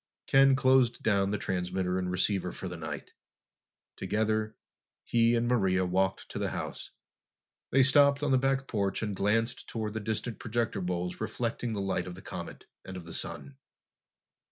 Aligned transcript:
Ken 0.25 0.55
closed 0.55 1.03
down 1.03 1.29
the 1.29 1.37
transmitter 1.37 1.99
and 1.99 2.09
receiver 2.09 2.51
for 2.51 2.67
the 2.67 2.75
night. 2.75 3.13
Together, 3.95 4.55
he 5.03 5.35
and 5.35 5.47
Maria 5.47 5.85
walked 5.85 6.27
to 6.29 6.39
the 6.39 6.49
house. 6.49 6.89
They 7.69 7.83
stopped 7.83 8.23
on 8.23 8.31
the 8.31 8.39
back 8.39 8.65
porch 8.67 9.03
and 9.03 9.15
glanced 9.15 9.67
toward 9.67 9.93
the 9.93 9.99
distant 9.99 10.39
projector 10.39 10.81
bowls 10.81 11.21
reflecting 11.21 11.73
the 11.73 11.81
light 11.81 12.07
of 12.07 12.15
the 12.15 12.21
comet 12.23 12.65
and 12.83 12.97
of 12.97 13.05
the 13.05 13.13
sun. 13.13 13.57